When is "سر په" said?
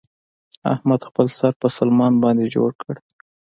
1.37-1.67